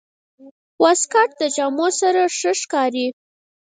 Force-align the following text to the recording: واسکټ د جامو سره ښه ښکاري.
واسکټ 0.81 1.29
د 1.41 1.41
جامو 1.55 1.87
سره 1.99 2.21
ښه 2.37 2.51
ښکاري. 2.59 3.07